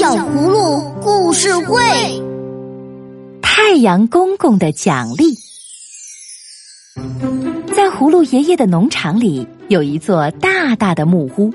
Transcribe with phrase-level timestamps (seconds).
[0.00, 1.78] 小葫芦故事会：
[3.42, 5.36] 太阳公公的奖励。
[7.74, 11.52] 在葫芦爷爷的农场里，有一座大大的木屋。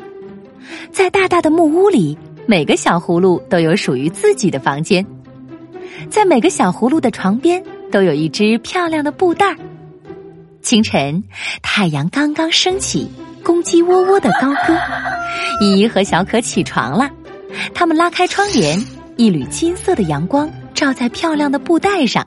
[0.92, 5.04] 在大大的木屋里，每个小葫芦都有属于自己的房间。
[6.12, 9.58] 在每个小葫芦的床边，都有一只漂亮的布袋儿。
[10.62, 11.24] 清晨，
[11.64, 13.10] 太阳刚刚升起，
[13.44, 14.78] 公鸡喔喔的高歌。
[15.62, 17.10] 依依和小可起床了，
[17.74, 18.84] 他们拉开窗帘，
[19.18, 22.26] 一缕金色的阳光照在漂亮的布袋上，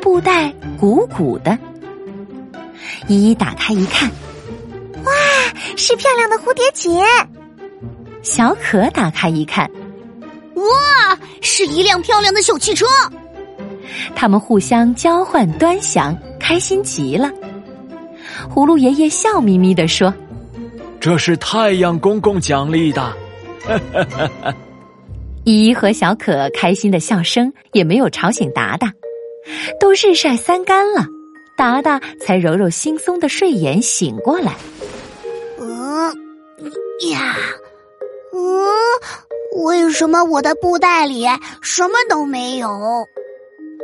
[0.00, 1.58] 布袋鼓鼓的。
[3.08, 4.10] 依依打开一看，
[5.04, 5.12] 哇，
[5.76, 7.00] 是漂亮的蝴蝶结。
[8.22, 9.70] 小可打开一看，
[10.54, 12.86] 哇，是一辆漂亮的小汽车。
[14.14, 17.30] 他们互相交换端详，开心极了。
[18.54, 20.12] 葫芦爷爷笑眯眯地说
[21.00, 23.14] ：“这是太阳公公奖励的。”
[25.44, 28.92] 依依和小可开心的笑声也没有吵醒达达，
[29.78, 31.06] 都日晒三竿了，
[31.56, 34.54] 达达才揉揉惺忪的睡眼醒过来。
[35.60, 36.12] 嗯
[37.10, 37.36] 呀，
[38.32, 41.26] 嗯，为什么我的布袋里
[41.60, 43.06] 什么都没有？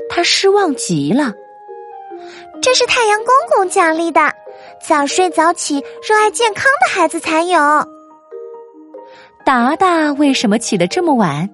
[0.08, 1.34] 他失望极了。
[2.62, 4.20] 这是太阳公公奖励的。
[4.86, 7.60] 早睡早起、热爱健康的孩子才有。
[9.44, 11.48] 达达为什么起得这么晚？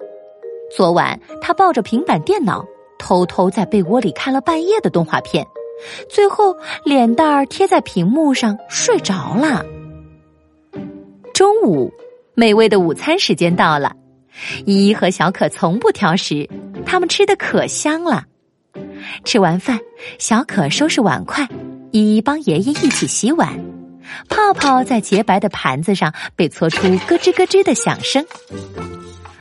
[0.74, 2.64] 昨晚他抱着平板电脑，
[2.98, 5.46] 偷偷在被窝里看了半夜的动画片，
[6.08, 9.64] 最后脸蛋儿贴在屏幕上睡着了。
[11.32, 11.92] 中午，
[12.34, 13.94] 美味的午餐时间到了。
[14.66, 16.46] 依依和小可从不挑食，
[16.84, 18.24] 他们吃的可香了。
[19.24, 19.78] 吃完饭，
[20.18, 21.48] 小可收拾碗筷。
[21.92, 23.58] 依依帮爷爷一起洗碗，
[24.28, 28.24] 泡泡在洁白的盘子上被搓出咯吱咯吱的响声。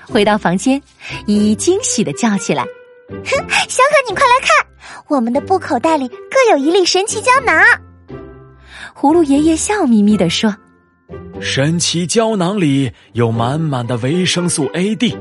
[0.07, 0.81] 回到房间，
[1.25, 2.63] 依依惊喜的叫起来
[3.09, 3.23] ：“哼，
[3.67, 4.66] 小可，你快来看，
[5.07, 7.56] 我们的布口袋里各有一粒神奇胶囊。”
[8.95, 10.56] 葫芦爷爷笑眯眯的说
[11.41, 15.18] ：“神奇胶囊里有满满的维生素 A、D，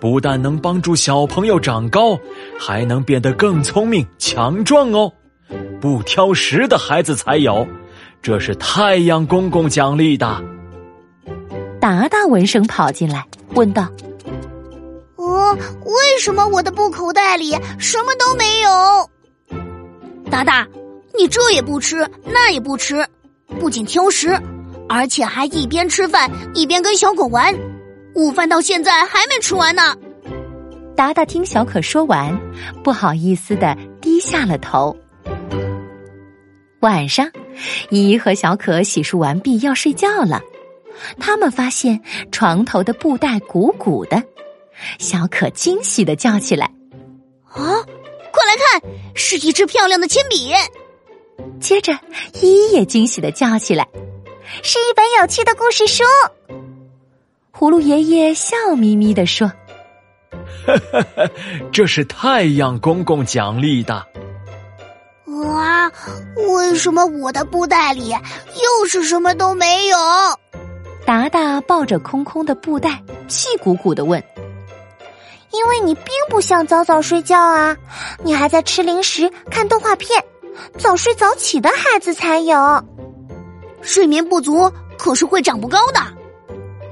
[0.00, 2.18] 不但能帮助小朋友长高，
[2.58, 5.12] 还能变得更聪明、强壮哦。”
[5.78, 7.66] 不挑食的孩子才有，
[8.22, 10.40] 这是太阳公公奖励的。
[11.80, 13.88] 达达闻声跑进来，问道
[15.16, 15.52] ：“哦，
[15.84, 17.50] 为什么我的布口袋里
[17.80, 18.70] 什么都没有？”
[20.30, 20.64] 达达，
[21.18, 23.04] 你这也不吃，那也不吃，
[23.58, 24.40] 不仅挑食，
[24.88, 27.52] 而且还一边吃饭一边跟小狗玩，
[28.14, 29.96] 午饭到现在还没吃完呢。
[30.94, 32.38] 达达听小可说完，
[32.84, 34.96] 不好意思的低下了头。
[36.80, 37.28] 晚上，
[37.90, 40.40] 依依和小可洗漱完毕要睡觉了。
[41.18, 44.22] 他们发现床头的布袋鼓鼓的，
[44.98, 46.70] 小可惊喜的叫起来
[47.48, 50.52] ：“啊，快来看，是一支漂亮的铅笔！”
[51.58, 51.92] 接着，
[52.40, 53.88] 依依也惊喜的叫起来
[54.62, 56.04] ：“是一本有趣的故事书！”
[57.52, 59.50] 葫芦爷爷笑眯眯的说
[61.72, 64.06] ：“这是太阳公公奖励的。”
[65.82, 65.92] 哇，
[66.54, 69.96] 为什么我的布袋里又是什么都没有？
[71.04, 74.22] 达达抱着空空的布袋，气鼓鼓的问
[75.50, 77.76] ：“因为你并不想早早睡觉啊，
[78.22, 80.22] 你还在吃零食、看动画片。
[80.78, 82.84] 早睡早起的孩子才有。
[83.80, 86.00] 睡眠不足可是会长不高的。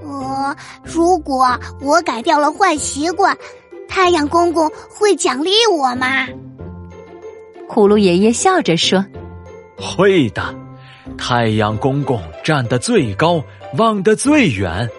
[0.02, 3.36] 呃，如果我改掉了坏习惯，
[3.88, 6.26] 太阳公公会奖励我吗？”
[7.72, 9.06] 葫芦爷爷笑着说
[9.78, 10.42] ：“会的，
[11.16, 13.40] 太阳公公站得最高，
[13.76, 14.90] 望得最远，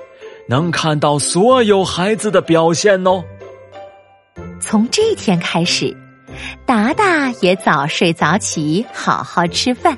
[0.48, 3.22] 能看到所有孩子的表现哦。”
[4.62, 5.94] 从这天开始，
[6.66, 9.98] 达达也早睡早起，好好吃饭，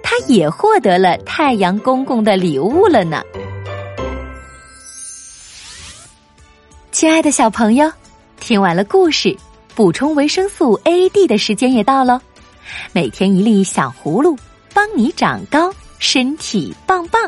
[0.00, 3.24] 他也获得了太阳公公的礼物了呢。
[6.92, 7.90] 亲爱的小朋友，
[8.38, 9.36] 听完了故事。
[9.74, 12.20] 补充维生素 A、D 的时间也到喽，
[12.92, 14.38] 每天一粒小葫芦，
[14.72, 17.20] 帮你长高，身体棒棒。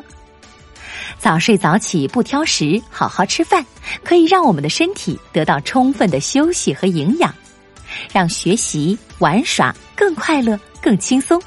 [1.19, 3.67] 早睡早起，不挑食，好好吃饭，
[4.05, 7.35] 可以让我们的身体得到充分的休息和营养，
[8.13, 11.43] 让学习玩耍更快乐、更轻松。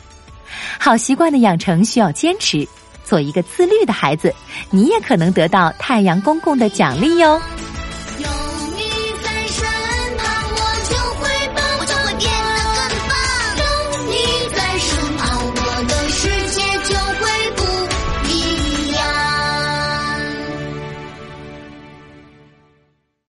[0.77, 2.67] 好习惯的养成需要坚持，
[3.05, 4.33] 做一个自律的孩子，
[4.69, 7.41] 你也可能得到太阳公公的奖励哟。